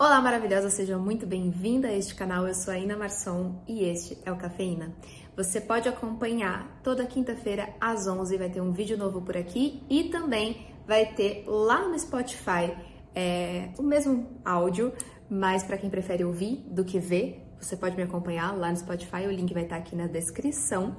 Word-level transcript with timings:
Olá, 0.00 0.20
maravilhosa, 0.20 0.70
seja 0.70 0.96
muito 0.96 1.26
bem-vinda 1.26 1.88
a 1.88 1.92
este 1.92 2.14
canal. 2.14 2.46
Eu 2.46 2.54
sou 2.54 2.72
a 2.72 2.78
Ina 2.78 2.96
Marçom 2.96 3.60
e 3.66 3.82
este 3.82 4.16
é 4.24 4.30
o 4.30 4.36
Cafeína. 4.36 4.94
Você 5.36 5.60
pode 5.60 5.88
acompanhar 5.88 6.80
toda 6.84 7.04
quinta-feira 7.04 7.68
às 7.80 8.06
11, 8.06 8.36
vai 8.36 8.48
ter 8.48 8.60
um 8.60 8.70
vídeo 8.70 8.96
novo 8.96 9.20
por 9.20 9.36
aqui 9.36 9.82
e 9.90 10.04
também 10.04 10.68
vai 10.86 11.04
ter 11.04 11.42
lá 11.48 11.88
no 11.88 11.98
Spotify 11.98 12.76
é, 13.12 13.70
o 13.76 13.82
mesmo 13.82 14.38
áudio, 14.44 14.92
mas 15.28 15.64
para 15.64 15.76
quem 15.76 15.90
prefere 15.90 16.24
ouvir 16.24 16.64
do 16.70 16.84
que 16.84 17.00
ver, 17.00 17.44
você 17.60 17.76
pode 17.76 17.96
me 17.96 18.04
acompanhar 18.04 18.56
lá 18.56 18.70
no 18.70 18.76
Spotify, 18.76 19.26
o 19.26 19.32
link 19.32 19.52
vai 19.52 19.64
estar 19.64 19.78
aqui 19.78 19.96
na 19.96 20.06
descrição. 20.06 20.96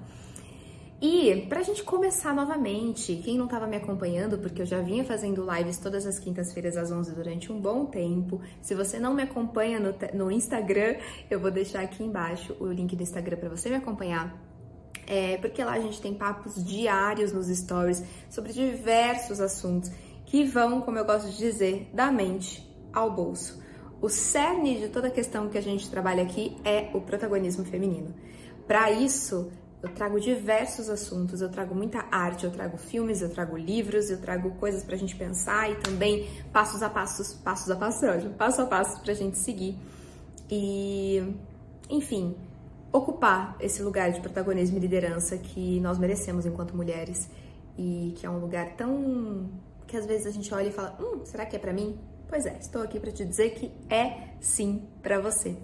E 1.01 1.45
para 1.47 1.61
a 1.61 1.63
gente 1.63 1.81
começar 1.81 2.35
novamente, 2.35 3.15
quem 3.23 3.37
não 3.37 3.45
estava 3.45 3.65
me 3.65 3.77
acompanhando, 3.77 4.37
porque 4.37 4.61
eu 4.61 4.65
já 4.65 4.81
vinha 4.81 5.05
fazendo 5.05 5.47
lives 5.49 5.77
todas 5.77 6.05
as 6.05 6.19
quintas-feiras 6.19 6.75
às 6.75 6.91
11 6.91 7.15
durante 7.15 7.53
um 7.53 7.59
bom 7.59 7.85
tempo, 7.85 8.41
se 8.61 8.75
você 8.75 8.99
não 8.99 9.13
me 9.13 9.23
acompanha 9.23 9.79
no, 9.79 9.95
no 10.13 10.29
Instagram, 10.29 10.97
eu 11.29 11.39
vou 11.39 11.51
deixar 11.51 11.81
aqui 11.81 12.03
embaixo 12.03 12.53
o 12.59 12.67
link 12.67 12.97
do 12.97 13.03
Instagram 13.03 13.37
para 13.37 13.47
você 13.47 13.69
me 13.69 13.75
acompanhar. 13.75 14.37
É, 15.07 15.37
porque 15.37 15.63
lá 15.63 15.71
a 15.71 15.79
gente 15.79 16.01
tem 16.01 16.13
papos 16.13 16.61
diários 16.63 17.31
nos 17.31 17.47
stories 17.47 18.03
sobre 18.29 18.51
diversos 18.51 19.39
assuntos 19.39 19.89
que 20.25 20.43
vão, 20.43 20.81
como 20.81 20.97
eu 20.97 21.05
gosto 21.05 21.29
de 21.29 21.37
dizer, 21.37 21.89
da 21.93 22.11
mente 22.11 22.69
ao 22.91 23.09
bolso. 23.09 23.63
O 24.01 24.09
cerne 24.09 24.79
de 24.79 24.89
toda 24.89 25.07
a 25.07 25.11
questão 25.11 25.47
que 25.47 25.57
a 25.57 25.61
gente 25.61 25.89
trabalha 25.89 26.23
aqui 26.23 26.57
é 26.65 26.89
o 26.93 26.99
protagonismo 26.99 27.63
feminino. 27.63 28.13
Para 28.67 28.91
isso, 28.91 29.49
eu 29.81 29.89
trago 29.89 30.19
diversos 30.19 30.89
assuntos, 30.89 31.41
eu 31.41 31.49
trago 31.49 31.73
muita 31.73 32.05
arte, 32.11 32.45
eu 32.45 32.51
trago 32.51 32.77
filmes, 32.77 33.21
eu 33.21 33.29
trago 33.29 33.55
livros, 33.55 34.09
eu 34.09 34.19
trago 34.19 34.51
coisas 34.55 34.83
pra 34.83 34.97
gente 34.97 35.15
pensar 35.15 35.71
e 35.71 35.75
também 35.75 36.29
passos 36.51 36.83
a 36.83 36.89
passos, 36.89 37.33
passos 37.33 37.71
a 37.71 37.75
passos, 37.75 38.01
passo 38.37 38.61
a 38.61 38.65
passo 38.65 39.01
pra 39.01 39.13
gente 39.13 39.37
seguir. 39.37 39.77
E, 40.51 41.33
enfim, 41.89 42.35
ocupar 42.91 43.55
esse 43.59 43.81
lugar 43.81 44.11
de 44.11 44.19
protagonismo 44.19 44.77
e 44.77 44.79
liderança 44.81 45.37
que 45.37 45.79
nós 45.79 45.97
merecemos 45.97 46.45
enquanto 46.45 46.75
mulheres 46.75 47.29
e 47.77 48.13
que 48.17 48.25
é 48.25 48.29
um 48.29 48.39
lugar 48.39 48.75
tão 48.75 49.49
que 49.87 49.97
às 49.97 50.05
vezes 50.05 50.27
a 50.27 50.31
gente 50.31 50.53
olha 50.53 50.67
e 50.67 50.71
fala, 50.71 50.95
hum, 50.99 51.25
será 51.25 51.45
que 51.45 51.55
é 51.55 51.59
para 51.59 51.73
mim? 51.73 51.97
Pois 52.27 52.45
é, 52.45 52.57
estou 52.59 52.83
aqui 52.83 52.99
para 52.99 53.11
te 53.11 53.25
dizer 53.25 53.51
que 53.51 53.71
é 53.89 54.35
sim 54.39 54.87
para 55.01 55.19
você. 55.19 55.57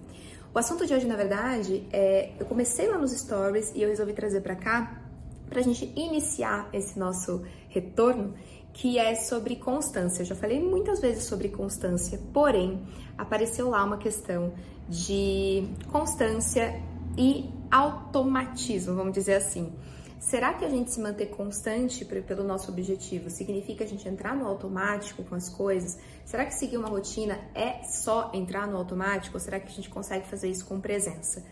O 0.55 0.57
assunto 0.57 0.85
de 0.87 0.93
hoje, 0.93 1.05
na 1.05 1.17
verdade, 1.17 1.85
é 1.91 2.31
eu 2.39 2.45
comecei 2.45 2.87
lá 2.87 2.97
nos 2.97 3.11
stories 3.11 3.73
e 3.75 3.81
eu 3.81 3.89
resolvi 3.89 4.13
trazer 4.13 4.39
para 4.39 4.55
cá 4.55 5.01
para 5.49 5.59
a 5.59 5.61
gente 5.61 5.91
iniciar 5.97 6.69
esse 6.71 6.97
nosso 6.97 7.43
retorno, 7.67 8.33
que 8.71 8.97
é 8.97 9.15
sobre 9.15 9.57
constância. 9.57 10.21
Eu 10.21 10.27
já 10.27 10.33
falei 10.33 10.61
muitas 10.61 11.01
vezes 11.01 11.25
sobre 11.25 11.49
constância, 11.49 12.21
porém 12.31 12.81
apareceu 13.17 13.69
lá 13.69 13.83
uma 13.83 13.97
questão 13.97 14.53
de 14.87 15.67
constância 15.91 16.81
e 17.17 17.49
automatismo, 17.69 18.95
vamos 18.95 19.11
dizer 19.11 19.33
assim. 19.33 19.73
Será 20.19 20.53
que 20.53 20.65
a 20.65 20.69
gente 20.69 20.91
se 20.91 20.99
manter 20.99 21.27
constante 21.27 22.03
pelo 22.05 22.43
nosso 22.43 22.71
objetivo 22.71 23.29
significa 23.29 23.83
a 23.83 23.87
gente 23.87 24.07
entrar 24.07 24.35
no 24.35 24.47
automático 24.47 25.23
com 25.23 25.35
as 25.35 25.49
coisas? 25.49 25.97
Será 26.23 26.45
que 26.45 26.55
seguir 26.55 26.77
uma 26.77 26.87
rotina 26.87 27.39
é 27.53 27.83
só 27.83 28.31
entrar 28.33 28.67
no 28.67 28.77
automático 28.77 29.35
ou 29.35 29.39
será 29.39 29.59
que 29.59 29.67
a 29.67 29.71
gente 29.71 29.89
consegue 29.89 30.27
fazer 30.27 30.49
isso 30.49 30.65
com 30.65 30.79
presença? 30.79 31.45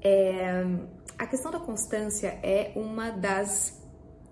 É, 0.00 0.64
a 1.18 1.26
questão 1.26 1.50
da 1.50 1.58
constância 1.58 2.38
é 2.42 2.72
uma 2.76 3.10
das 3.10 3.76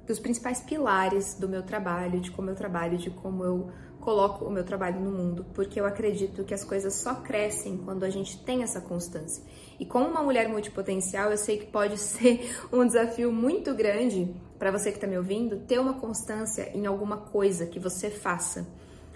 dos 0.07 0.21
principais 0.21 0.61
pilares 0.61 1.35
do 1.35 1.49
meu 1.49 1.65
trabalho, 1.65 2.21
de 2.21 2.31
como 2.31 2.49
eu 2.49 2.55
trabalho, 2.55 2.97
de 2.97 3.11
como 3.11 3.43
eu 3.43 3.73
coloco 4.07 4.45
o 4.45 4.51
meu 4.53 4.63
trabalho 4.63 5.01
no 5.01 5.11
mundo, 5.11 5.45
porque 5.53 5.81
eu 5.81 5.85
acredito 5.85 6.45
que 6.45 6.55
as 6.55 6.63
coisas 6.63 6.95
só 6.95 7.17
crescem 7.17 7.77
quando 7.77 8.05
a 8.05 8.09
gente 8.09 8.39
tem 8.39 8.63
essa 8.63 8.81
constância. 8.81 9.43
E 9.81 9.85
como 9.85 10.07
uma 10.07 10.23
mulher 10.23 10.49
multipotencial, 10.49 11.33
eu 11.33 11.37
sei 11.37 11.59
que 11.59 11.67
pode 11.67 11.99
ser 11.99 12.57
um 12.73 12.87
desafio 12.87 13.33
muito 13.33 13.75
grande 13.75 14.33
para 14.61 14.71
você 14.71 14.93
que 14.93 14.99
está 14.99 15.09
me 15.09 15.19
ouvindo 15.19 15.59
ter 15.59 15.81
uma 15.81 15.95
constância 15.95 16.71
em 16.73 16.87
alguma 16.87 17.17
coisa 17.17 17.67
que 17.67 17.81
você 17.81 18.09
faça. 18.09 18.65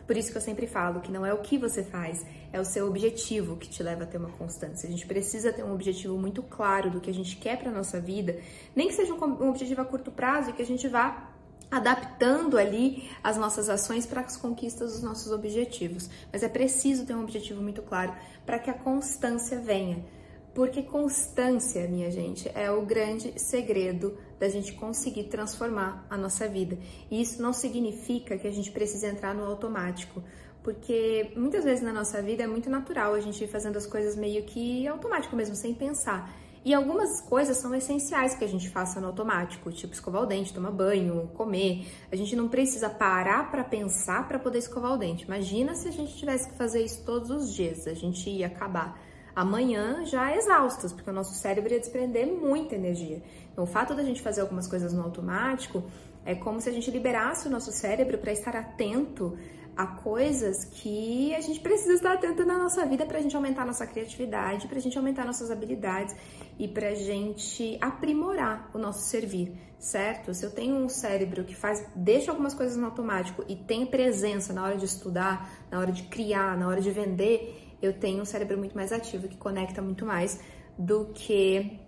Por 0.08 0.16
isso 0.16 0.32
que 0.32 0.36
eu 0.36 0.42
sempre 0.42 0.66
falo 0.66 1.00
que 1.00 1.12
não 1.12 1.24
é 1.24 1.32
o 1.32 1.38
que 1.38 1.56
você 1.56 1.84
faz, 1.84 2.26
é 2.52 2.58
o 2.58 2.64
seu 2.64 2.88
objetivo 2.88 3.56
que 3.56 3.68
te 3.68 3.84
leva 3.84 4.02
a 4.02 4.06
ter 4.08 4.18
uma 4.18 4.30
constância. 4.30 4.88
A 4.88 4.90
gente 4.90 5.06
precisa 5.06 5.52
ter 5.52 5.62
um 5.62 5.72
objetivo 5.72 6.18
muito 6.18 6.42
claro 6.42 6.90
do 6.90 7.00
que 7.00 7.08
a 7.08 7.14
gente 7.14 7.36
quer 7.36 7.56
para 7.56 7.70
nossa 7.70 8.00
vida, 8.00 8.40
nem 8.74 8.88
que 8.88 8.94
seja 8.94 9.14
um 9.14 9.48
objetivo 9.48 9.82
a 9.82 9.84
curto 9.84 10.10
prazo 10.10 10.50
e 10.50 10.52
que 10.52 10.62
a 10.62 10.66
gente 10.66 10.88
vá 10.88 11.29
adaptando 11.70 12.58
ali 12.58 13.08
as 13.22 13.36
nossas 13.36 13.68
ações 13.68 14.04
para 14.04 14.22
as 14.22 14.36
conquistas 14.36 14.92
dos 14.92 15.02
nossos 15.02 15.30
objetivos. 15.30 16.10
Mas 16.32 16.42
é 16.42 16.48
preciso 16.48 17.06
ter 17.06 17.14
um 17.14 17.22
objetivo 17.22 17.62
muito 17.62 17.82
claro 17.82 18.12
para 18.44 18.58
que 18.58 18.70
a 18.70 18.74
constância 18.74 19.58
venha. 19.60 20.04
Porque 20.52 20.82
constância, 20.82 21.86
minha 21.86 22.10
gente, 22.10 22.50
é 22.54 22.70
o 22.72 22.82
grande 22.82 23.38
segredo 23.38 24.18
da 24.38 24.48
gente 24.48 24.72
conseguir 24.72 25.24
transformar 25.24 26.04
a 26.10 26.16
nossa 26.16 26.48
vida. 26.48 26.76
E 27.08 27.22
isso 27.22 27.40
não 27.40 27.52
significa 27.52 28.36
que 28.36 28.48
a 28.48 28.50
gente 28.50 28.72
precise 28.72 29.06
entrar 29.06 29.32
no 29.32 29.44
automático, 29.44 30.20
porque 30.62 31.32
muitas 31.36 31.62
vezes 31.62 31.82
na 31.82 31.92
nossa 31.92 32.20
vida 32.20 32.42
é 32.42 32.46
muito 32.48 32.68
natural 32.68 33.14
a 33.14 33.20
gente 33.20 33.44
ir 33.44 33.46
fazendo 33.46 33.76
as 33.76 33.86
coisas 33.86 34.16
meio 34.16 34.42
que 34.42 34.88
automático 34.88 35.36
mesmo, 35.36 35.54
sem 35.54 35.72
pensar. 35.72 36.34
E 36.62 36.74
algumas 36.74 37.22
coisas 37.22 37.56
são 37.56 37.74
essenciais 37.74 38.34
que 38.34 38.44
a 38.44 38.48
gente 38.48 38.68
faça 38.68 39.00
no 39.00 39.06
automático, 39.06 39.72
tipo 39.72 39.94
escovar 39.94 40.22
o 40.22 40.26
dente, 40.26 40.52
tomar 40.52 40.70
banho, 40.70 41.30
comer. 41.34 41.86
A 42.12 42.16
gente 42.16 42.36
não 42.36 42.48
precisa 42.48 42.90
parar 42.90 43.50
para 43.50 43.64
pensar 43.64 44.28
para 44.28 44.38
poder 44.38 44.58
escovar 44.58 44.92
o 44.92 44.98
dente. 44.98 45.24
Imagina 45.24 45.74
se 45.74 45.88
a 45.88 45.90
gente 45.90 46.14
tivesse 46.16 46.50
que 46.50 46.56
fazer 46.56 46.84
isso 46.84 47.02
todos 47.04 47.30
os 47.30 47.54
dias, 47.54 47.86
a 47.86 47.94
gente 47.94 48.28
ia 48.28 48.46
acabar 48.46 49.00
amanhã 49.34 50.04
já 50.04 50.36
exaustas, 50.36 50.92
porque 50.92 51.08
o 51.08 51.12
nosso 51.12 51.34
cérebro 51.34 51.72
ia 51.72 51.80
desprender 51.80 52.26
muita 52.26 52.74
energia. 52.74 53.22
Então, 53.50 53.64
o 53.64 53.66
fato 53.66 53.94
da 53.94 54.02
gente 54.02 54.20
fazer 54.20 54.42
algumas 54.42 54.66
coisas 54.66 54.92
no 54.92 55.02
automático 55.02 55.82
é 56.26 56.34
como 56.34 56.60
se 56.60 56.68
a 56.68 56.72
gente 56.72 56.90
liberasse 56.90 57.48
o 57.48 57.50
nosso 57.50 57.72
cérebro 57.72 58.18
para 58.18 58.32
estar 58.32 58.54
atento 58.54 59.38
a 59.80 59.86
coisas 59.86 60.66
que 60.66 61.34
a 61.34 61.40
gente 61.40 61.58
precisa 61.58 61.94
estar 61.94 62.12
atento 62.12 62.44
na 62.44 62.58
nossa 62.58 62.84
vida 62.84 63.06
para 63.06 63.16
a 63.16 63.22
gente 63.22 63.34
aumentar 63.34 63.64
nossa 63.64 63.86
criatividade, 63.86 64.68
para 64.68 64.76
a 64.76 64.80
gente 64.80 64.98
aumentar 64.98 65.24
nossas 65.24 65.50
habilidades 65.50 66.14
e 66.58 66.68
para 66.68 66.88
a 66.88 66.94
gente 66.94 67.78
aprimorar 67.80 68.70
o 68.74 68.78
nosso 68.78 69.08
servir, 69.08 69.54
certo? 69.78 70.34
Se 70.34 70.44
eu 70.44 70.50
tenho 70.50 70.76
um 70.76 70.86
cérebro 70.86 71.44
que 71.44 71.56
faz, 71.56 71.82
deixa 71.96 72.30
algumas 72.30 72.52
coisas 72.52 72.76
no 72.76 72.84
automático 72.84 73.42
e 73.48 73.56
tem 73.56 73.86
presença 73.86 74.52
na 74.52 74.62
hora 74.64 74.76
de 74.76 74.84
estudar, 74.84 75.50
na 75.70 75.78
hora 75.78 75.92
de 75.92 76.02
criar, 76.02 76.58
na 76.58 76.68
hora 76.68 76.82
de 76.82 76.90
vender, 76.90 77.74
eu 77.80 77.94
tenho 77.94 78.20
um 78.20 78.26
cérebro 78.26 78.58
muito 78.58 78.76
mais 78.76 78.92
ativo 78.92 79.28
que 79.28 79.38
conecta 79.38 79.80
muito 79.80 80.04
mais 80.04 80.38
do 80.78 81.06
que 81.06 81.80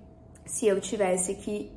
se 0.46 0.66
eu 0.66 0.80
tivesse 0.80 1.34
que 1.34 1.70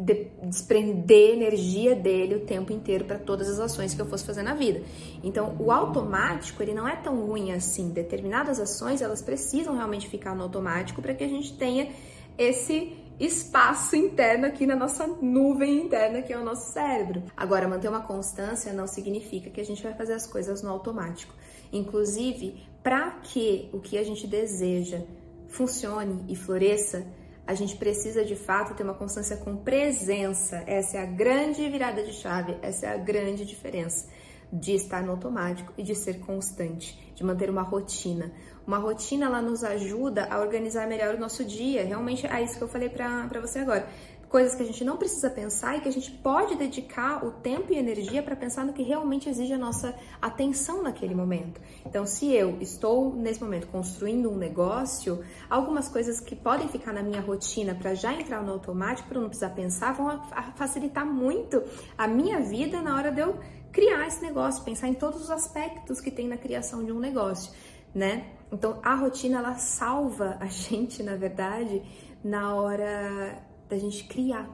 de, 0.00 0.30
desprender 0.42 1.34
energia 1.34 1.94
dele 1.94 2.36
o 2.36 2.40
tempo 2.40 2.72
inteiro 2.72 3.04
para 3.04 3.18
todas 3.18 3.48
as 3.48 3.60
ações 3.60 3.92
que 3.92 4.00
eu 4.00 4.06
fosse 4.06 4.24
fazer 4.24 4.42
na 4.42 4.54
vida. 4.54 4.82
Então, 5.22 5.54
o 5.58 5.70
automático, 5.70 6.62
ele 6.62 6.72
não 6.72 6.88
é 6.88 6.96
tão 6.96 7.26
ruim 7.26 7.52
assim. 7.52 7.90
Determinadas 7.90 8.58
ações, 8.58 9.02
elas 9.02 9.20
precisam 9.20 9.74
realmente 9.74 10.08
ficar 10.08 10.34
no 10.34 10.42
automático 10.42 11.02
para 11.02 11.14
que 11.14 11.22
a 11.22 11.28
gente 11.28 11.52
tenha 11.56 11.92
esse 12.38 12.96
espaço 13.18 13.94
interno 13.94 14.46
aqui 14.46 14.66
na 14.66 14.74
nossa 14.74 15.06
nuvem 15.06 15.82
interna, 15.82 16.22
que 16.22 16.32
é 16.32 16.38
o 16.38 16.44
nosso 16.44 16.72
cérebro. 16.72 17.24
Agora, 17.36 17.68
manter 17.68 17.88
uma 17.88 18.00
constância 18.00 18.72
não 18.72 18.86
significa 18.86 19.50
que 19.50 19.60
a 19.60 19.64
gente 19.64 19.82
vai 19.82 19.92
fazer 19.92 20.14
as 20.14 20.26
coisas 20.26 20.62
no 20.62 20.70
automático. 20.70 21.34
Inclusive, 21.70 22.66
para 22.82 23.10
que 23.22 23.68
o 23.74 23.78
que 23.78 23.98
a 23.98 24.02
gente 24.02 24.26
deseja 24.26 25.02
funcione 25.48 26.24
e 26.28 26.34
floresça, 26.34 27.06
a 27.50 27.54
gente 27.54 27.76
precisa 27.76 28.24
de 28.24 28.36
fato 28.36 28.74
ter 28.74 28.84
uma 28.84 28.94
constância 28.94 29.36
com 29.36 29.56
presença. 29.56 30.62
Essa 30.68 30.98
é 30.98 31.02
a 31.02 31.06
grande 31.06 31.68
virada 31.68 32.00
de 32.00 32.12
chave, 32.12 32.56
essa 32.62 32.86
é 32.86 32.94
a 32.94 32.96
grande 32.96 33.44
diferença 33.44 34.08
de 34.52 34.72
estar 34.72 35.02
no 35.02 35.10
automático 35.10 35.72
e 35.76 35.82
de 35.82 35.96
ser 35.96 36.20
constante, 36.20 36.96
de 37.12 37.24
manter 37.24 37.50
uma 37.50 37.62
rotina. 37.62 38.30
Uma 38.64 38.78
rotina 38.78 39.26
ela 39.26 39.42
nos 39.42 39.64
ajuda 39.64 40.28
a 40.30 40.38
organizar 40.38 40.86
melhor 40.86 41.16
o 41.16 41.18
nosso 41.18 41.44
dia. 41.44 41.84
Realmente 41.84 42.24
é 42.24 42.40
isso 42.40 42.56
que 42.56 42.62
eu 42.62 42.68
falei 42.68 42.88
para 42.88 43.40
você 43.40 43.58
agora 43.58 43.84
coisas 44.30 44.54
que 44.54 44.62
a 44.62 44.66
gente 44.66 44.84
não 44.84 44.96
precisa 44.96 45.28
pensar 45.28 45.76
e 45.76 45.80
que 45.80 45.88
a 45.88 45.92
gente 45.92 46.12
pode 46.12 46.54
dedicar 46.54 47.26
o 47.26 47.32
tempo 47.32 47.72
e 47.72 47.76
energia 47.76 48.22
para 48.22 48.36
pensar 48.36 48.64
no 48.64 48.72
que 48.72 48.80
realmente 48.80 49.28
exige 49.28 49.52
a 49.52 49.58
nossa 49.58 49.92
atenção 50.22 50.84
naquele 50.84 51.16
momento. 51.16 51.60
Então, 51.84 52.06
se 52.06 52.32
eu 52.32 52.56
estou 52.60 53.12
nesse 53.12 53.42
momento 53.42 53.66
construindo 53.66 54.30
um 54.30 54.36
negócio, 54.36 55.24
algumas 55.50 55.88
coisas 55.88 56.20
que 56.20 56.36
podem 56.36 56.68
ficar 56.68 56.92
na 56.92 57.02
minha 57.02 57.20
rotina 57.20 57.74
para 57.74 57.92
já 57.92 58.14
entrar 58.14 58.40
no 58.40 58.52
automático, 58.52 59.08
para 59.08 59.20
não 59.20 59.26
precisar 59.26 59.50
pensar, 59.50 59.94
vão 59.94 60.22
facilitar 60.54 61.04
muito 61.04 61.60
a 61.98 62.06
minha 62.06 62.40
vida 62.40 62.80
na 62.80 62.94
hora 62.94 63.10
de 63.10 63.20
eu 63.20 63.36
criar 63.72 64.06
esse 64.06 64.22
negócio, 64.22 64.62
pensar 64.62 64.86
em 64.86 64.94
todos 64.94 65.22
os 65.22 65.30
aspectos 65.30 66.00
que 66.00 66.10
tem 66.10 66.28
na 66.28 66.36
criação 66.36 66.84
de 66.84 66.92
um 66.92 67.00
negócio, 67.00 67.52
né? 67.92 68.26
Então, 68.52 68.78
a 68.80 68.94
rotina 68.94 69.38
ela 69.38 69.56
salva 69.56 70.36
a 70.38 70.46
gente, 70.48 71.02
na 71.02 71.16
verdade, 71.16 71.82
na 72.22 72.54
hora 72.54 73.49
da 73.70 73.78
gente 73.78 74.04
criar. 74.04 74.50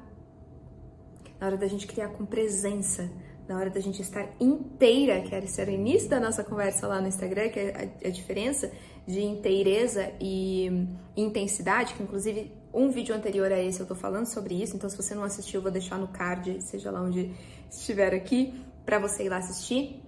Na 1.41 1.47
hora 1.47 1.57
da 1.57 1.67
gente 1.67 1.87
criar 1.87 2.09
com 2.09 2.25
presença, 2.25 3.11
na 3.49 3.59
hora 3.59 3.71
da 3.71 3.81
gente 3.81 4.01
estar 4.03 4.29
inteira, 4.39 5.21
que 5.23 5.35
era 5.35 5.47
ser 5.47 5.69
o 5.69 5.71
início 5.71 6.09
da 6.09 6.21
nossa 6.21 6.45
conversa 6.45 6.87
lá 6.87 7.01
no 7.01 7.09
Instagram, 7.09 7.49
que 7.49 7.59
é 7.59 7.91
a, 8.05 8.09
a 8.09 8.11
diferença 8.11 8.71
de 9.07 9.23
inteireza 9.23 10.13
e 10.21 10.87
intensidade, 11.17 11.95
que 11.95 12.03
inclusive 12.03 12.53
um 12.75 12.91
vídeo 12.91 13.15
anterior 13.15 13.51
a 13.51 13.63
esse 13.63 13.81
eu 13.81 13.87
tô 13.87 13.95
falando 13.95 14.27
sobre 14.27 14.55
isso, 14.55 14.77
então 14.77 14.91
se 14.91 14.97
você 14.97 15.15
não 15.15 15.23
assistiu, 15.23 15.59
eu 15.59 15.63
vou 15.63 15.71
deixar 15.71 15.99
no 15.99 16.09
card, 16.09 16.61
seja 16.61 16.91
lá 16.91 17.01
onde 17.01 17.33
estiver 17.71 18.13
aqui, 18.13 18.53
para 18.85 18.99
você 18.99 19.25
ir 19.25 19.29
lá 19.29 19.39
assistir. 19.39 20.03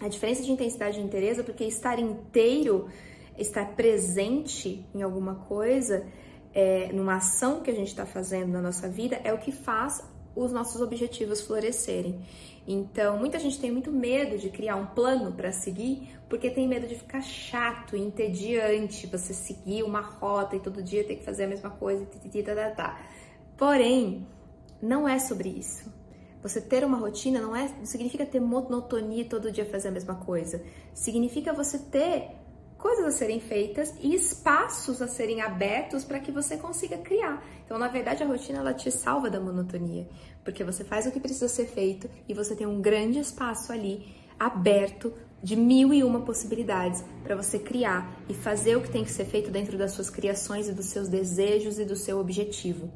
A 0.00 0.08
diferença 0.08 0.42
de 0.42 0.50
intensidade 0.50 0.98
e 0.98 1.02
inteireza, 1.02 1.42
porque 1.42 1.64
estar 1.64 1.98
inteiro, 1.98 2.88
estar 3.38 3.74
presente 3.74 4.86
em 4.94 5.02
alguma 5.02 5.34
coisa, 5.34 6.06
é, 6.56 6.90
numa 6.90 7.16
ação 7.16 7.60
que 7.60 7.70
a 7.70 7.74
gente 7.74 7.88
está 7.88 8.06
fazendo 8.06 8.50
na 8.50 8.62
nossa 8.62 8.88
vida, 8.88 9.20
é 9.22 9.30
o 9.30 9.36
que 9.36 9.52
faz 9.52 10.02
os 10.34 10.50
nossos 10.50 10.80
objetivos 10.80 11.42
florescerem. 11.42 12.18
Então, 12.66 13.18
muita 13.18 13.38
gente 13.38 13.60
tem 13.60 13.70
muito 13.70 13.92
medo 13.92 14.38
de 14.38 14.48
criar 14.48 14.76
um 14.76 14.86
plano 14.86 15.32
para 15.32 15.52
seguir, 15.52 16.18
porque 16.30 16.48
tem 16.48 16.66
medo 16.66 16.86
de 16.86 16.94
ficar 16.94 17.20
chato, 17.20 17.94
entediante, 17.94 19.06
você 19.06 19.34
seguir 19.34 19.82
uma 19.82 20.00
rota 20.00 20.56
e 20.56 20.60
todo 20.60 20.82
dia 20.82 21.04
ter 21.04 21.16
que 21.16 21.24
fazer 21.24 21.44
a 21.44 21.48
mesma 21.48 21.68
coisa, 21.68 22.06
tá, 22.06 22.54
tá, 22.54 22.70
tá. 22.70 23.00
Porém, 23.58 24.26
não 24.80 25.06
é 25.06 25.18
sobre 25.18 25.50
isso. 25.50 25.92
Você 26.42 26.58
ter 26.58 26.84
uma 26.84 26.96
rotina 26.96 27.38
não, 27.38 27.54
é, 27.54 27.68
não 27.68 27.84
significa 27.84 28.24
ter 28.24 28.40
monotonia 28.40 29.26
todo 29.26 29.52
dia 29.52 29.66
fazer 29.66 29.88
a 29.88 29.90
mesma 29.90 30.14
coisa. 30.14 30.62
Significa 30.94 31.52
você 31.52 31.78
ter 31.78 32.30
coisas 32.78 33.06
a 33.06 33.10
serem 33.10 33.40
feitas 33.40 33.94
e 34.00 34.14
espaços 34.14 35.00
a 35.00 35.08
serem 35.08 35.40
abertos 35.40 36.04
para 36.04 36.20
que 36.20 36.30
você 36.30 36.56
consiga 36.56 36.98
criar. 36.98 37.42
Então, 37.64 37.78
na 37.78 37.88
verdade, 37.88 38.22
a 38.22 38.26
rotina 38.26 38.58
ela 38.58 38.74
te 38.74 38.90
salva 38.90 39.30
da 39.30 39.40
monotonia, 39.40 40.08
porque 40.44 40.62
você 40.62 40.84
faz 40.84 41.06
o 41.06 41.10
que 41.10 41.20
precisa 41.20 41.48
ser 41.48 41.66
feito 41.66 42.08
e 42.28 42.34
você 42.34 42.54
tem 42.54 42.66
um 42.66 42.80
grande 42.80 43.18
espaço 43.18 43.72
ali 43.72 44.14
aberto 44.38 45.12
de 45.42 45.54
mil 45.54 45.92
e 45.92 46.02
uma 46.02 46.22
possibilidades 46.22 47.04
para 47.22 47.36
você 47.36 47.58
criar 47.58 48.20
e 48.28 48.34
fazer 48.34 48.76
o 48.76 48.82
que 48.82 48.90
tem 48.90 49.04
que 49.04 49.10
ser 49.10 49.24
feito 49.26 49.50
dentro 49.50 49.76
das 49.78 49.92
suas 49.92 50.10
criações 50.10 50.68
e 50.68 50.72
dos 50.72 50.86
seus 50.86 51.08
desejos 51.08 51.78
e 51.78 51.84
do 51.84 51.94
seu 51.94 52.18
objetivo. 52.18 52.90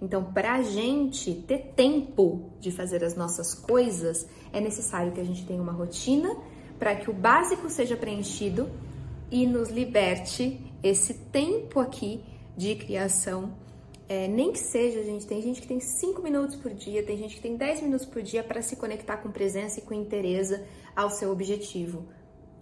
Então, 0.00 0.24
para 0.32 0.54
a 0.54 0.62
gente 0.62 1.32
ter 1.46 1.72
tempo 1.76 2.50
de 2.58 2.72
fazer 2.72 3.04
as 3.04 3.14
nossas 3.14 3.54
coisas, 3.54 4.26
é 4.52 4.60
necessário 4.60 5.12
que 5.12 5.20
a 5.20 5.24
gente 5.24 5.46
tenha 5.46 5.62
uma 5.62 5.72
rotina 5.72 6.34
para 6.78 6.96
que 6.96 7.08
o 7.08 7.12
básico 7.12 7.70
seja 7.70 7.96
preenchido 7.96 8.68
e 9.32 9.46
nos 9.46 9.70
liberte 9.70 10.60
esse 10.82 11.14
tempo 11.14 11.80
aqui 11.80 12.22
de 12.54 12.74
criação. 12.76 13.56
É, 14.06 14.28
nem 14.28 14.52
que 14.52 14.58
seja, 14.58 15.02
gente, 15.02 15.26
tem 15.26 15.40
gente 15.40 15.62
que 15.62 15.66
tem 15.66 15.80
5 15.80 16.20
minutos 16.20 16.54
por 16.54 16.74
dia, 16.74 17.02
tem 17.02 17.16
gente 17.16 17.36
que 17.36 17.40
tem 17.40 17.56
10 17.56 17.80
minutos 17.80 18.04
por 18.04 18.20
dia 18.20 18.44
para 18.44 18.60
se 18.60 18.76
conectar 18.76 19.16
com 19.16 19.30
presença 19.30 19.80
e 19.80 19.82
com 19.82 19.94
interesse 19.94 20.62
ao 20.94 21.08
seu 21.08 21.32
objetivo. 21.32 22.06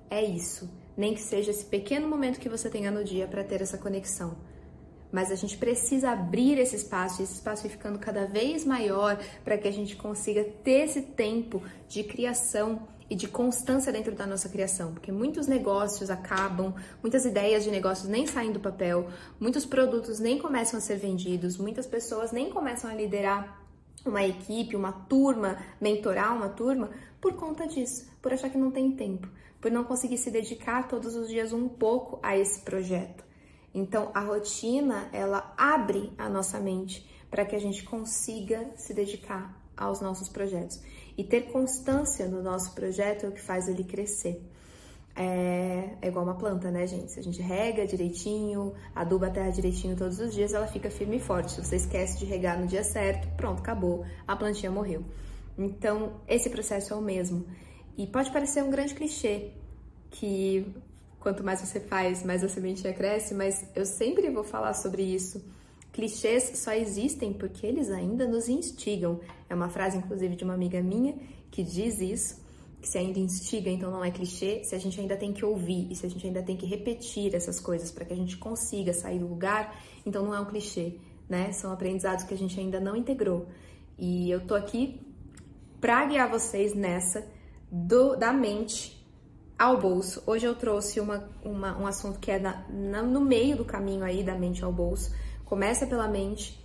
É 0.08 0.24
isso. 0.24 0.70
Nem 0.96 1.12
que 1.12 1.20
seja 1.20 1.50
esse 1.50 1.64
pequeno 1.64 2.06
momento 2.06 2.38
que 2.38 2.48
você 2.48 2.70
tenha 2.70 2.92
no 2.92 3.02
dia 3.02 3.26
para 3.26 3.42
ter 3.42 3.60
essa 3.60 3.76
conexão. 3.76 4.36
Mas 5.10 5.32
a 5.32 5.34
gente 5.34 5.56
precisa 5.56 6.10
abrir 6.10 6.56
esse 6.56 6.76
espaço, 6.76 7.20
e 7.20 7.24
esse 7.24 7.34
espaço 7.34 7.62
vai 7.62 7.70
ficando 7.72 7.98
cada 7.98 8.26
vez 8.26 8.64
maior 8.64 9.18
para 9.42 9.58
que 9.58 9.66
a 9.66 9.72
gente 9.72 9.96
consiga 9.96 10.44
ter 10.44 10.84
esse 10.84 11.02
tempo 11.02 11.60
de 11.88 12.04
criação 12.04 12.86
e 13.10 13.16
de 13.16 13.26
constância 13.26 13.92
dentro 13.92 14.14
da 14.14 14.24
nossa 14.24 14.48
criação, 14.48 14.92
porque 14.92 15.10
muitos 15.10 15.48
negócios 15.48 16.08
acabam, 16.10 16.72
muitas 17.02 17.24
ideias 17.24 17.64
de 17.64 17.70
negócios 17.70 18.08
nem 18.08 18.24
saem 18.24 18.52
do 18.52 18.60
papel, 18.60 19.08
muitos 19.40 19.66
produtos 19.66 20.20
nem 20.20 20.38
começam 20.38 20.78
a 20.78 20.80
ser 20.80 20.96
vendidos, 20.96 21.58
muitas 21.58 21.88
pessoas 21.88 22.30
nem 22.30 22.48
começam 22.50 22.88
a 22.88 22.94
liderar 22.94 23.60
uma 24.06 24.24
equipe, 24.24 24.76
uma 24.76 24.92
turma, 24.92 25.58
mentorar 25.80 26.34
uma 26.34 26.48
turma 26.48 26.90
por 27.20 27.34
conta 27.34 27.66
disso, 27.66 28.08
por 28.22 28.32
achar 28.32 28.48
que 28.48 28.56
não 28.56 28.70
tem 28.70 28.92
tempo, 28.92 29.28
por 29.60 29.72
não 29.72 29.82
conseguir 29.82 30.16
se 30.16 30.30
dedicar 30.30 30.86
todos 30.86 31.16
os 31.16 31.28
dias 31.28 31.52
um 31.52 31.68
pouco 31.68 32.20
a 32.22 32.38
esse 32.38 32.60
projeto. 32.60 33.24
Então, 33.74 34.10
a 34.14 34.20
rotina, 34.20 35.08
ela 35.12 35.52
abre 35.56 36.12
a 36.16 36.28
nossa 36.28 36.58
mente 36.58 37.08
para 37.30 37.44
que 37.44 37.54
a 37.54 37.60
gente 37.60 37.82
consiga 37.82 38.70
se 38.76 38.94
dedicar 38.94 39.60
aos 39.76 40.00
nossos 40.00 40.28
projetos. 40.28 40.80
E 41.20 41.24
ter 41.24 41.52
constância 41.52 42.26
no 42.26 42.42
nosso 42.42 42.72
projeto 42.74 43.26
é 43.26 43.28
o 43.28 43.32
que 43.32 43.42
faz 43.42 43.68
ele 43.68 43.84
crescer. 43.84 44.42
É, 45.14 45.90
é, 46.00 46.08
igual 46.08 46.24
uma 46.24 46.34
planta, 46.34 46.70
né, 46.70 46.86
gente? 46.86 47.12
Se 47.12 47.20
a 47.20 47.22
gente 47.22 47.42
rega 47.42 47.86
direitinho, 47.86 48.72
aduba 48.94 49.26
a 49.26 49.30
terra 49.30 49.50
direitinho 49.50 49.94
todos 49.94 50.18
os 50.18 50.32
dias, 50.32 50.54
ela 50.54 50.66
fica 50.66 50.90
firme 50.90 51.18
e 51.18 51.20
forte. 51.20 51.52
Se 51.52 51.62
você 51.62 51.76
esquece 51.76 52.18
de 52.18 52.24
regar 52.24 52.58
no 52.58 52.66
dia 52.66 52.82
certo, 52.82 53.28
pronto, 53.36 53.58
acabou, 53.60 54.02
a 54.26 54.34
plantinha 54.34 54.72
morreu. 54.72 55.04
Então, 55.58 56.14
esse 56.26 56.48
processo 56.48 56.94
é 56.94 56.96
o 56.96 57.02
mesmo. 57.02 57.44
E 57.98 58.06
pode 58.06 58.32
parecer 58.32 58.64
um 58.64 58.70
grande 58.70 58.94
clichê, 58.94 59.50
que 60.10 60.74
quanto 61.18 61.44
mais 61.44 61.60
você 61.60 61.80
faz, 61.80 62.22
mais 62.22 62.42
a 62.42 62.48
sementinha 62.48 62.94
cresce, 62.94 63.34
mas 63.34 63.62
eu 63.76 63.84
sempre 63.84 64.30
vou 64.30 64.42
falar 64.42 64.72
sobre 64.72 65.02
isso 65.02 65.44
Clichês 65.92 66.52
só 66.54 66.72
existem 66.72 67.32
porque 67.32 67.66
eles 67.66 67.90
ainda 67.90 68.26
nos 68.26 68.48
instigam. 68.48 69.20
É 69.48 69.54
uma 69.54 69.68
frase, 69.68 69.98
inclusive, 69.98 70.36
de 70.36 70.44
uma 70.44 70.54
amiga 70.54 70.80
minha 70.82 71.14
que 71.50 71.62
diz 71.62 72.00
isso, 72.00 72.40
que 72.80 72.88
se 72.88 72.96
ainda 72.96 73.18
instiga, 73.18 73.68
então 73.68 73.90
não 73.90 74.04
é 74.04 74.10
clichê, 74.10 74.64
se 74.64 74.74
a 74.74 74.78
gente 74.78 74.98
ainda 75.00 75.16
tem 75.16 75.32
que 75.32 75.44
ouvir 75.44 75.90
e 75.90 75.94
se 75.94 76.06
a 76.06 76.08
gente 76.08 76.26
ainda 76.26 76.42
tem 76.42 76.56
que 76.56 76.64
repetir 76.64 77.34
essas 77.34 77.60
coisas 77.60 77.90
para 77.90 78.04
que 78.04 78.12
a 78.12 78.16
gente 78.16 78.38
consiga 78.38 78.92
sair 78.92 79.18
do 79.18 79.26
lugar, 79.26 79.76
então 80.06 80.24
não 80.24 80.34
é 80.34 80.40
um 80.40 80.46
clichê, 80.46 80.94
né? 81.28 81.52
São 81.52 81.72
aprendizados 81.72 82.24
que 82.24 82.32
a 82.32 82.38
gente 82.38 82.58
ainda 82.58 82.80
não 82.80 82.96
integrou. 82.96 83.48
E 83.98 84.30
eu 84.30 84.46
tô 84.46 84.54
aqui 84.54 85.00
para 85.80 86.06
guiar 86.06 86.30
vocês 86.30 86.74
nessa 86.74 87.26
do, 87.70 88.16
da 88.16 88.32
mente 88.32 88.98
ao 89.58 89.78
bolso. 89.78 90.22
Hoje 90.26 90.46
eu 90.46 90.54
trouxe 90.54 91.00
uma, 91.00 91.28
uma 91.44 91.76
um 91.76 91.86
assunto 91.86 92.18
que 92.18 92.30
é 92.30 92.38
na, 92.38 92.64
na, 92.70 93.02
no 93.02 93.20
meio 93.20 93.56
do 93.56 93.64
caminho 93.64 94.02
aí 94.04 94.22
da 94.22 94.34
mente 94.34 94.64
ao 94.64 94.72
bolso, 94.72 95.14
começa 95.50 95.84
pela 95.84 96.06
mente 96.06 96.56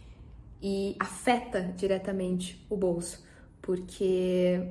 e 0.61 0.95
afeta 0.99 1.73
diretamente 1.75 2.63
o 2.69 2.77
bolso, 2.77 3.25
porque 3.59 4.61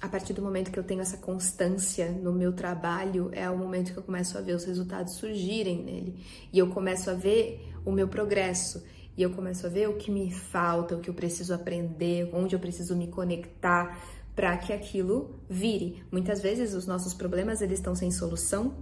a 0.00 0.08
partir 0.08 0.32
do 0.32 0.40
momento 0.40 0.70
que 0.70 0.78
eu 0.78 0.84
tenho 0.84 1.00
essa 1.00 1.16
constância 1.16 2.12
no 2.12 2.32
meu 2.32 2.52
trabalho, 2.52 3.28
é 3.32 3.50
o 3.50 3.58
momento 3.58 3.92
que 3.92 3.98
eu 3.98 4.04
começo 4.04 4.38
a 4.38 4.40
ver 4.40 4.54
os 4.54 4.62
resultados 4.62 5.14
surgirem 5.14 5.82
nele 5.82 6.24
e 6.52 6.60
eu 6.60 6.68
começo 6.68 7.10
a 7.10 7.14
ver 7.14 7.68
o 7.84 7.90
meu 7.90 8.06
progresso 8.06 8.84
e 9.16 9.22
eu 9.22 9.30
começo 9.30 9.66
a 9.66 9.68
ver 9.68 9.88
o 9.88 9.96
que 9.96 10.12
me 10.12 10.30
falta, 10.30 10.94
o 10.94 11.00
que 11.00 11.10
eu 11.10 11.14
preciso 11.14 11.52
aprender, 11.52 12.30
onde 12.32 12.54
eu 12.54 12.60
preciso 12.60 12.94
me 12.94 13.08
conectar 13.08 14.00
para 14.36 14.56
que 14.58 14.72
aquilo 14.72 15.40
vire. 15.48 16.04
Muitas 16.12 16.40
vezes 16.40 16.72
os 16.72 16.86
nossos 16.86 17.14
problemas 17.14 17.60
eles 17.60 17.80
estão 17.80 17.96
sem 17.96 18.12
solução 18.12 18.76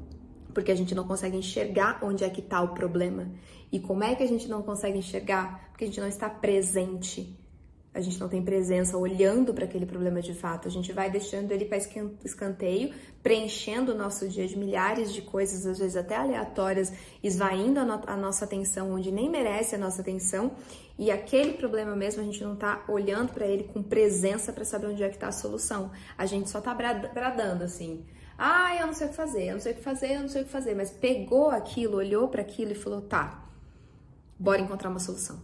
porque 0.58 0.72
a 0.72 0.75
gente 0.75 0.93
não 0.93 1.05
consegue 1.05 1.37
enxergar 1.37 2.00
onde 2.02 2.25
é 2.25 2.28
que 2.28 2.40
está 2.40 2.60
o 2.60 2.75
problema. 2.75 3.31
E 3.71 3.78
como 3.78 4.02
é 4.02 4.16
que 4.16 4.25
a 4.25 4.26
gente 4.26 4.49
não 4.49 4.61
consegue 4.61 4.99
enxergar? 4.99 5.68
Porque 5.71 5.85
a 5.85 5.87
gente 5.87 6.00
não 6.00 6.09
está 6.09 6.28
presente. 6.28 7.38
A 7.94 8.00
gente 8.00 8.18
não 8.18 8.28
tem 8.28 8.42
presença 8.42 8.99
olhando 8.99 9.54
para 9.54 9.66
aquele 9.66 9.87
problema 9.87 10.21
de 10.21 10.35
fato. 10.35 10.66
A 10.66 10.71
gente 10.71 10.92
vai 10.92 11.09
deixando 11.09 11.52
ele 11.52 11.64
para 11.64 11.78
escanteio, 12.25 12.92
preenchendo 13.23 13.92
o 13.92 13.94
nosso 13.94 14.28
dia 14.28 14.49
de 14.49 14.59
milhares 14.59 15.12
de 15.12 15.23
coisas, 15.23 15.64
às 15.64 15.78
vezes 15.78 15.97
até 15.97 16.16
aleatórias, 16.16 16.92
esvaindo 17.23 17.78
a, 17.78 17.85
no 17.85 18.02
a 18.04 18.16
nossa 18.16 18.44
atenção 18.44 18.90
onde 18.90 19.12
nem 19.12 19.30
merece 19.30 19.76
a 19.76 19.78
nossa 19.78 20.00
atenção. 20.00 20.56
E 20.99 21.09
aquele 21.09 21.52
problema 21.52 21.94
mesmo, 21.94 22.21
a 22.21 22.25
gente 22.25 22.42
não 22.42 22.54
está 22.54 22.85
olhando 22.88 23.33
para 23.33 23.47
ele 23.47 23.62
com 23.62 23.80
presença 23.80 24.52
para 24.52 24.64
saber 24.64 24.88
onde 24.88 25.04
é 25.04 25.09
que 25.09 25.14
está 25.14 25.28
a 25.28 25.33
solução. 25.33 25.92
A 26.16 26.26
gente 26.26 26.50
só 26.50 26.59
está 26.59 26.75
bradando 26.75 27.62
assim. 27.62 28.04
Ah, 28.38 28.76
eu 28.76 28.87
não 28.87 28.95
sei 28.95 29.09
o 29.09 29.11
que 29.11 29.16
fazer, 29.16 29.49
eu 29.49 29.54
não 29.54 29.61
sei 29.61 29.73
o 29.73 29.75
que 29.75 29.83
fazer, 29.83 30.14
eu 30.14 30.21
não 30.21 30.28
sei 30.28 30.42
o 30.42 30.45
que 30.45 30.50
fazer. 30.52 30.75
Mas 30.76 30.90
pegou 30.90 31.50
aquilo, 31.50 31.97
olhou 31.97 32.28
para 32.28 32.40
aquilo 32.40 32.71
e 32.71 32.76
falou: 32.76 33.02
tá, 33.02 33.45
bora 34.38 34.61
encontrar 34.61 34.88
uma 34.90 35.00
solução. 35.00 35.40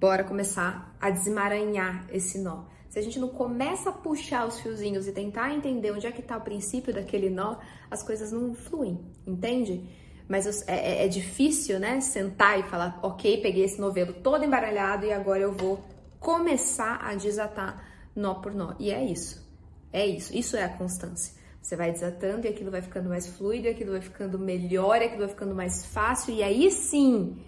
Bora 0.00 0.24
começar 0.24 0.96
a 0.98 1.10
desemaranhar 1.10 2.06
esse 2.10 2.38
nó. 2.38 2.64
Se 2.88 2.98
a 2.98 3.02
gente 3.02 3.18
não 3.18 3.28
começa 3.28 3.90
a 3.90 3.92
puxar 3.92 4.46
os 4.46 4.58
fiozinhos 4.60 5.06
e 5.06 5.12
tentar 5.12 5.52
entender 5.52 5.90
onde 5.90 6.06
é 6.06 6.12
que 6.12 6.20
está 6.20 6.38
o 6.38 6.40
princípio 6.40 6.94
daquele 6.94 7.28
nó, 7.28 7.56
as 7.90 8.02
coisas 8.02 8.32
não 8.32 8.54
fluem, 8.54 8.98
entende? 9.26 9.86
Mas 10.26 10.66
é, 10.66 11.02
é, 11.02 11.04
é 11.04 11.08
difícil, 11.08 11.78
né? 11.78 12.00
Sentar 12.00 12.58
e 12.58 12.62
falar, 12.62 12.98
ok, 13.02 13.42
peguei 13.42 13.64
esse 13.64 13.78
novelo 13.78 14.14
todo 14.14 14.44
embaralhado 14.44 15.04
e 15.04 15.12
agora 15.12 15.40
eu 15.40 15.52
vou 15.52 15.84
começar 16.18 16.96
a 17.02 17.14
desatar 17.14 17.84
nó 18.14 18.34
por 18.34 18.54
nó. 18.54 18.74
E 18.78 18.90
é 18.90 19.04
isso. 19.04 19.46
É 19.92 20.06
isso. 20.06 20.34
Isso 20.34 20.56
é 20.56 20.64
a 20.64 20.68
constância. 20.68 21.35
Você 21.66 21.74
vai 21.74 21.90
desatando 21.90 22.46
e 22.46 22.48
aquilo 22.48 22.70
vai 22.70 22.80
ficando 22.80 23.08
mais 23.08 23.26
fluido, 23.26 23.66
aquilo 23.66 23.90
vai 23.90 24.00
ficando 24.00 24.38
melhor, 24.38 25.02
aquilo 25.02 25.22
vai 25.22 25.28
ficando 25.28 25.52
mais 25.52 25.84
fácil 25.84 26.32
e 26.32 26.40
aí 26.40 26.70
sim 26.70 27.38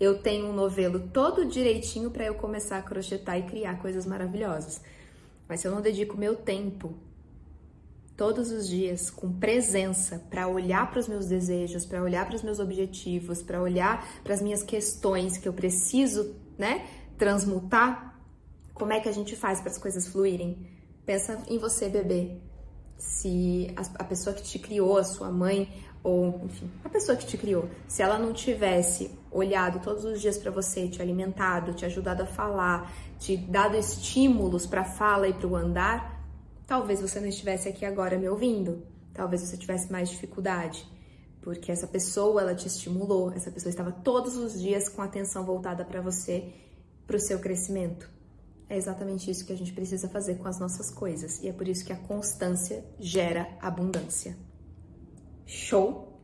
eu 0.00 0.22
tenho 0.22 0.46
um 0.46 0.54
novelo 0.54 0.98
todo 1.12 1.44
direitinho 1.44 2.10
para 2.10 2.24
eu 2.24 2.36
começar 2.36 2.78
a 2.78 2.82
crochetar 2.82 3.38
e 3.38 3.42
criar 3.42 3.78
coisas 3.78 4.06
maravilhosas. 4.06 4.80
Mas 5.46 5.60
se 5.60 5.68
eu 5.68 5.72
não 5.72 5.82
dedico 5.82 6.16
meu 6.16 6.34
tempo 6.34 6.94
todos 8.16 8.50
os 8.50 8.66
dias 8.66 9.10
com 9.10 9.30
presença 9.30 10.24
para 10.30 10.48
olhar 10.48 10.90
para 10.90 11.00
os 11.00 11.06
meus 11.06 11.26
desejos, 11.26 11.84
para 11.84 12.02
olhar 12.02 12.24
para 12.24 12.36
os 12.36 12.42
meus 12.42 12.58
objetivos, 12.58 13.42
para 13.42 13.60
olhar 13.60 14.22
para 14.24 14.32
as 14.32 14.40
minhas 14.40 14.62
questões 14.62 15.36
que 15.36 15.46
eu 15.46 15.52
preciso, 15.52 16.34
né, 16.56 16.88
transmutar, 17.18 18.18
como 18.72 18.94
é 18.94 19.00
que 19.00 19.08
a 19.10 19.12
gente 19.12 19.36
faz 19.36 19.60
para 19.60 19.70
as 19.70 19.76
coisas 19.76 20.08
fluírem? 20.08 20.66
Pensa 21.04 21.42
em 21.46 21.58
você, 21.58 21.90
bebê. 21.90 22.40
Se 22.96 23.74
a 23.76 24.04
pessoa 24.04 24.34
que 24.34 24.42
te 24.42 24.58
criou, 24.58 24.96
a 24.96 25.04
sua 25.04 25.30
mãe, 25.30 25.68
ou 26.02 26.40
enfim, 26.44 26.70
a 26.84 26.88
pessoa 26.88 27.16
que 27.16 27.26
te 27.26 27.36
criou, 27.36 27.68
se 27.88 28.00
ela 28.00 28.18
não 28.18 28.32
tivesse 28.32 29.10
olhado 29.30 29.80
todos 29.80 30.04
os 30.04 30.20
dias 30.20 30.38
para 30.38 30.50
você, 30.50 30.88
te 30.88 31.02
alimentado, 31.02 31.74
te 31.74 31.84
ajudado 31.84 32.22
a 32.22 32.26
falar, 32.26 32.92
te 33.18 33.36
dado 33.36 33.76
estímulos 33.76 34.66
para 34.66 34.84
fala 34.84 35.28
e 35.28 35.34
para 35.34 35.48
o 35.48 35.56
andar, 35.56 36.24
talvez 36.66 37.00
você 37.00 37.18
não 37.18 37.26
estivesse 37.26 37.68
aqui 37.68 37.84
agora 37.84 38.16
me 38.18 38.28
ouvindo. 38.28 38.82
Talvez 39.12 39.42
você 39.42 39.56
tivesse 39.56 39.90
mais 39.90 40.10
dificuldade, 40.10 40.86
porque 41.40 41.72
essa 41.72 41.86
pessoa 41.86 42.40
ela 42.40 42.54
te 42.54 42.68
estimulou, 42.68 43.32
essa 43.32 43.50
pessoa 43.50 43.70
estava 43.70 43.90
todos 43.90 44.36
os 44.36 44.60
dias 44.60 44.88
com 44.88 45.02
a 45.02 45.06
atenção 45.06 45.44
voltada 45.44 45.84
para 45.84 46.00
você, 46.00 46.52
para 47.06 47.16
o 47.16 47.20
seu 47.20 47.38
crescimento. 47.38 48.15
É 48.68 48.76
exatamente 48.76 49.30
isso 49.30 49.46
que 49.46 49.52
a 49.52 49.56
gente 49.56 49.72
precisa 49.72 50.08
fazer 50.08 50.36
com 50.36 50.48
as 50.48 50.58
nossas 50.58 50.90
coisas, 50.90 51.42
e 51.42 51.48
é 51.48 51.52
por 51.52 51.68
isso 51.68 51.84
que 51.84 51.92
a 51.92 51.96
constância 51.96 52.84
gera 52.98 53.48
abundância. 53.60 54.36
Show? 55.46 56.20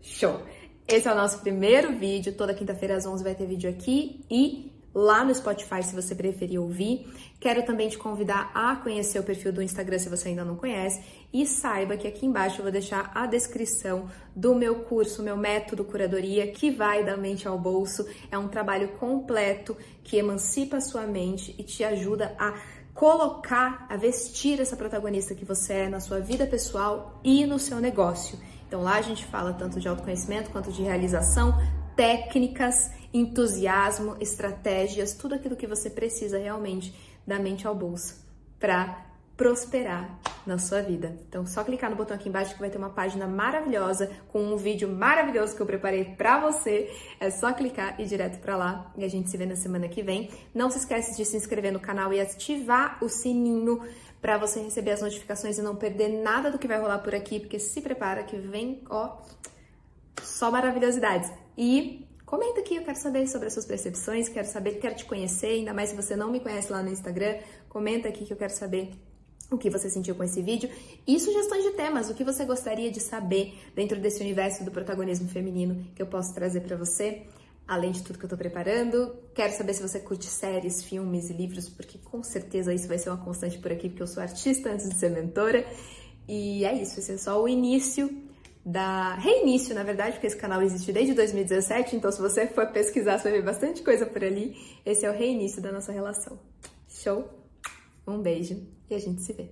Show! 0.00 0.42
Esse 0.86 1.06
é 1.06 1.12
o 1.12 1.14
nosso 1.14 1.40
primeiro 1.40 1.98
vídeo. 1.98 2.34
Toda 2.34 2.54
quinta-feira 2.54 2.96
às 2.96 3.04
11 3.04 3.22
vai 3.22 3.34
ter 3.34 3.46
vídeo 3.46 3.68
aqui 3.68 4.24
e 4.30 4.72
lá 4.98 5.24
no 5.24 5.32
Spotify, 5.32 5.80
se 5.80 5.94
você 5.94 6.12
preferir 6.12 6.60
ouvir. 6.60 7.06
Quero 7.38 7.64
também 7.64 7.88
te 7.88 7.96
convidar 7.96 8.50
a 8.52 8.74
conhecer 8.74 9.20
o 9.20 9.22
perfil 9.22 9.52
do 9.52 9.62
Instagram 9.62 9.96
se 9.96 10.08
você 10.08 10.30
ainda 10.30 10.44
não 10.44 10.56
conhece 10.56 11.00
e 11.32 11.46
saiba 11.46 11.96
que 11.96 12.08
aqui 12.08 12.26
embaixo 12.26 12.58
eu 12.58 12.64
vou 12.64 12.72
deixar 12.72 13.12
a 13.14 13.24
descrição 13.24 14.10
do 14.34 14.56
meu 14.56 14.80
curso, 14.80 15.22
meu 15.22 15.36
método 15.36 15.84
curadoria 15.84 16.50
que 16.50 16.68
vai 16.70 17.04
da 17.04 17.16
mente 17.16 17.46
ao 17.46 17.56
bolso. 17.56 18.04
É 18.28 18.36
um 18.36 18.48
trabalho 18.48 18.88
completo 18.98 19.76
que 20.02 20.16
emancipa 20.16 20.78
a 20.78 20.80
sua 20.80 21.06
mente 21.06 21.54
e 21.56 21.62
te 21.62 21.84
ajuda 21.84 22.34
a 22.36 22.54
colocar, 22.92 23.86
a 23.88 23.96
vestir 23.96 24.60
essa 24.60 24.76
protagonista 24.76 25.32
que 25.32 25.44
você 25.44 25.74
é 25.74 25.88
na 25.88 26.00
sua 26.00 26.18
vida 26.18 26.44
pessoal 26.44 27.20
e 27.22 27.46
no 27.46 27.56
seu 27.56 27.78
negócio. 27.78 28.36
Então 28.66 28.82
lá 28.82 28.96
a 28.96 29.02
gente 29.02 29.24
fala 29.24 29.52
tanto 29.52 29.78
de 29.78 29.86
autoconhecimento 29.86 30.50
quanto 30.50 30.72
de 30.72 30.82
realização, 30.82 31.56
técnicas, 31.98 32.92
entusiasmo, 33.12 34.16
estratégias, 34.20 35.14
tudo 35.14 35.34
aquilo 35.34 35.56
que 35.56 35.66
você 35.66 35.90
precisa 35.90 36.38
realmente 36.38 36.94
da 37.26 37.40
mente 37.40 37.66
ao 37.66 37.74
bolso 37.74 38.24
para 38.60 39.04
prosperar 39.36 40.16
na 40.46 40.58
sua 40.58 40.80
vida. 40.80 41.16
Então, 41.28 41.44
só 41.44 41.64
clicar 41.64 41.90
no 41.90 41.96
botão 41.96 42.16
aqui 42.16 42.28
embaixo 42.28 42.54
que 42.54 42.60
vai 42.60 42.70
ter 42.70 42.78
uma 42.78 42.90
página 42.90 43.26
maravilhosa 43.26 44.08
com 44.28 44.40
um 44.40 44.56
vídeo 44.56 44.88
maravilhoso 44.88 45.56
que 45.56 45.60
eu 45.60 45.66
preparei 45.66 46.04
para 46.04 46.38
você. 46.38 46.88
É 47.18 47.30
só 47.30 47.52
clicar 47.52 48.00
e 48.00 48.04
ir 48.04 48.06
direto 48.06 48.38
para 48.38 48.56
lá 48.56 48.92
e 48.96 49.04
a 49.04 49.08
gente 49.08 49.28
se 49.28 49.36
vê 49.36 49.44
na 49.44 49.56
semana 49.56 49.88
que 49.88 50.00
vem. 50.00 50.30
Não 50.54 50.70
se 50.70 50.78
esquece 50.78 51.16
de 51.16 51.24
se 51.24 51.36
inscrever 51.36 51.72
no 51.72 51.80
canal 51.80 52.12
e 52.12 52.20
ativar 52.20 52.98
o 53.02 53.08
sininho 53.08 53.80
para 54.20 54.38
você 54.38 54.60
receber 54.60 54.92
as 54.92 55.02
notificações 55.02 55.58
e 55.58 55.62
não 55.62 55.74
perder 55.74 56.22
nada 56.22 56.48
do 56.48 56.58
que 56.58 56.68
vai 56.68 56.78
rolar 56.78 56.98
por 56.98 57.12
aqui, 57.12 57.40
porque 57.40 57.58
se 57.58 57.80
prepara 57.80 58.22
que 58.22 58.36
vem, 58.36 58.82
ó, 58.88 59.18
só 60.22 60.50
maravilhosidades. 60.50 61.30
E 61.56 62.08
Comenta 62.28 62.60
aqui, 62.60 62.76
eu 62.76 62.84
quero 62.84 62.98
saber 62.98 63.26
sobre 63.26 63.46
as 63.46 63.54
suas 63.54 63.64
percepções, 63.64 64.28
quero 64.28 64.46
saber, 64.46 64.72
quero 64.72 64.94
te 64.94 65.06
conhecer, 65.06 65.46
ainda 65.46 65.72
mais 65.72 65.88
se 65.88 65.96
você 65.96 66.14
não 66.14 66.30
me 66.30 66.40
conhece 66.40 66.70
lá 66.70 66.82
no 66.82 66.90
Instagram, 66.90 67.38
comenta 67.70 68.06
aqui 68.06 68.26
que 68.26 68.32
eu 68.34 68.36
quero 68.36 68.52
saber 68.52 68.90
o 69.50 69.56
que 69.56 69.70
você 69.70 69.88
sentiu 69.88 70.14
com 70.14 70.22
esse 70.22 70.42
vídeo 70.42 70.68
e 71.06 71.18
sugestões 71.18 71.64
de 71.64 71.70
temas, 71.70 72.10
o 72.10 72.14
que 72.14 72.22
você 72.22 72.44
gostaria 72.44 72.90
de 72.90 73.00
saber 73.00 73.58
dentro 73.74 73.98
desse 73.98 74.20
universo 74.20 74.62
do 74.62 74.70
protagonismo 74.70 75.26
feminino 75.26 75.86
que 75.94 76.02
eu 76.02 76.06
posso 76.06 76.34
trazer 76.34 76.60
para 76.60 76.76
você, 76.76 77.22
além 77.66 77.92
de 77.92 78.02
tudo 78.02 78.18
que 78.18 78.26
eu 78.26 78.28
tô 78.28 78.36
preparando. 78.36 79.16
Quero 79.34 79.54
saber 79.54 79.72
se 79.72 79.80
você 79.80 79.98
curte 79.98 80.26
séries, 80.26 80.84
filmes 80.84 81.30
e 81.30 81.32
livros, 81.32 81.70
porque 81.70 81.96
com 81.96 82.22
certeza 82.22 82.74
isso 82.74 82.86
vai 82.86 82.98
ser 82.98 83.08
uma 83.08 83.24
constante 83.24 83.58
por 83.58 83.72
aqui, 83.72 83.88
porque 83.88 84.02
eu 84.02 84.06
sou 84.06 84.22
artista 84.22 84.68
antes 84.68 84.86
de 84.86 84.96
ser 84.96 85.10
mentora. 85.10 85.64
E 86.28 86.62
é 86.66 86.74
isso, 86.74 87.00
esse 87.00 87.12
é 87.12 87.16
só 87.16 87.42
o 87.42 87.48
início 87.48 88.27
da 88.68 89.14
reinício, 89.14 89.74
na 89.74 89.82
verdade, 89.82 90.12
porque 90.12 90.26
esse 90.26 90.36
canal 90.36 90.60
existe 90.60 90.92
desde 90.92 91.14
2017, 91.14 91.96
então 91.96 92.12
se 92.12 92.20
você 92.20 92.46
for 92.46 92.66
pesquisar, 92.66 93.16
você 93.16 93.30
vai 93.30 93.38
ver 93.38 93.44
bastante 93.46 93.80
coisa 93.82 94.04
por 94.04 94.22
ali. 94.22 94.54
Esse 94.84 95.06
é 95.06 95.10
o 95.10 95.14
reinício 95.14 95.62
da 95.62 95.72
nossa 95.72 95.90
relação. 95.90 96.38
Show? 96.86 97.26
Um 98.06 98.20
beijo 98.20 98.62
e 98.90 98.94
a 98.94 98.98
gente 98.98 99.22
se 99.22 99.32
vê. 99.32 99.46